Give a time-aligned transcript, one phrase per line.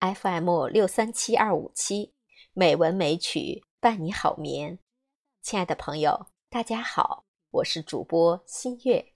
[0.00, 2.14] FM 六三七二五七，
[2.54, 4.78] 美文美曲伴你好眠。
[5.42, 9.12] 亲爱的朋友，大家好，我是主播新月。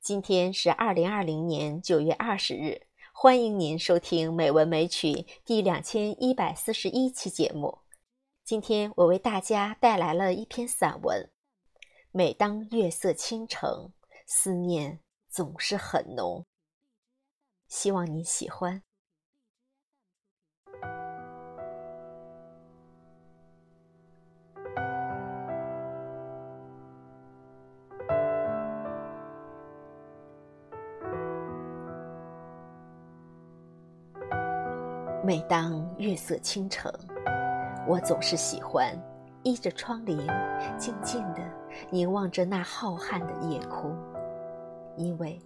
[0.00, 5.12] 今天是二零二零年九月二十日，欢迎您收听《美文美曲》
[5.44, 7.80] 第两千一百四十一期节目。
[8.42, 11.30] 今天我为大家带来了一篇散文。
[12.10, 13.92] 每当月色倾城，
[14.24, 16.46] 思念总是很浓。
[17.68, 18.82] 希望你喜欢。
[35.24, 36.92] 每当月色倾城，
[37.86, 38.92] 我总是喜欢
[39.44, 40.16] 依着窗棂，
[40.76, 41.40] 静静地
[41.90, 43.96] 凝望着那浩瀚的夜空，
[44.96, 45.40] 因为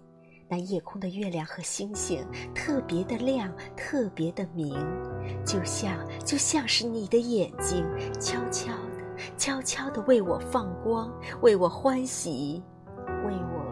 [0.49, 4.73] 那夜空的月亮和星星特别的亮，特别的明，
[5.45, 7.85] 就像就像是你的眼睛，
[8.19, 12.63] 悄悄的、悄悄的为我放光，为我欢喜，
[13.05, 13.66] 为我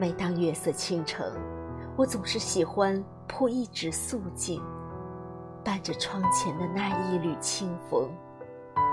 [0.00, 1.30] 每当月色倾城，
[1.94, 4.58] 我总是喜欢铺一纸素锦，
[5.62, 8.08] 伴着窗前的那一缕清风，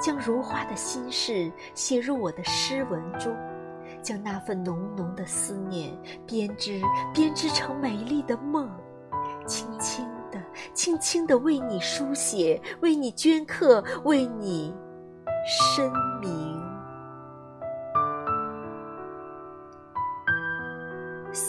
[0.03, 3.33] 将如花的心事写入我的诗文中，
[4.01, 6.81] 将那份浓浓的思念编织
[7.13, 8.69] 编织成美丽的梦，
[9.47, 10.37] 轻轻地、
[10.73, 14.75] 轻轻地为你书写，为你镌刻，为你
[15.45, 16.56] 申明。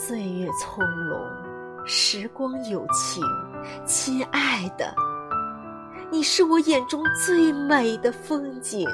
[0.09, 1.21] 岁月从容，
[1.85, 3.23] 时光有情，
[3.85, 4.91] 亲爱的，
[6.09, 8.89] 你是我眼中最美的风景，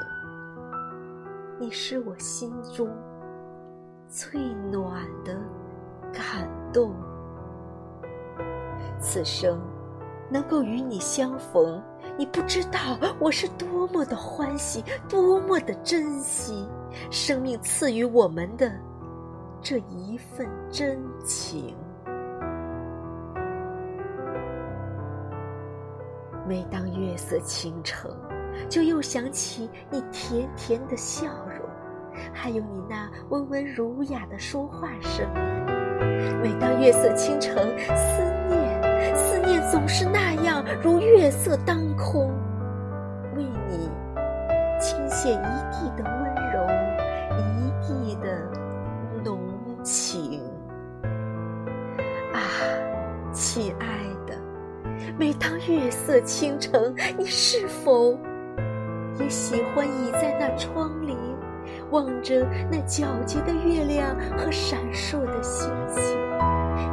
[1.58, 2.90] 你是我心中
[4.10, 5.40] 最暖的
[6.12, 6.94] 感动。
[9.00, 9.58] 此生
[10.30, 11.82] 能够与你相逢，
[12.18, 12.78] 你不知道
[13.20, 16.68] 我是多么的欢喜，多么的珍惜
[17.10, 18.70] 生命赐予我们的。
[19.68, 21.76] 这一份真情，
[26.48, 28.16] 每当月色倾城，
[28.70, 31.26] 就又想起你甜甜的笑
[31.58, 31.68] 容，
[32.32, 35.28] 还有你那温文儒雅的说话声。
[36.44, 42.28] 每当月色倾城，思念，思念总是那样如月色当空，
[43.36, 43.90] 为你
[44.80, 46.68] 倾泻一地的温柔，
[47.40, 48.65] 一地的。
[49.86, 50.42] 情
[52.34, 52.42] 啊，
[53.32, 53.86] 亲爱
[54.26, 54.36] 的，
[55.16, 58.18] 每当月色倾城，你是否
[59.20, 61.16] 也喜欢倚在那窗棂，
[61.92, 66.18] 望着那皎洁的月亮和闪烁的星星，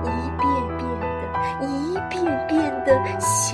[0.05, 0.45] 一遍
[0.77, 3.52] 遍的，一遍遍的想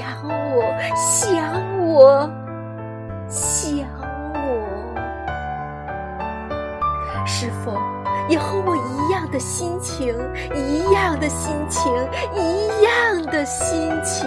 [9.39, 10.15] 心情，
[10.55, 11.93] 一样的心情，
[12.35, 14.27] 一样的心情，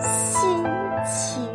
[0.00, 0.64] 心
[1.04, 1.46] 情。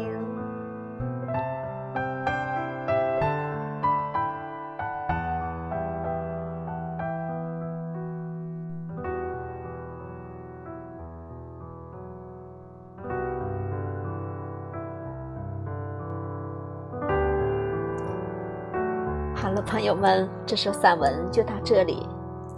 [19.35, 22.07] 好了，朋友们，这首散文就到这里。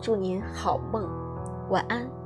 [0.03, 1.09] 祝您好梦，
[1.69, 2.22] 晚安。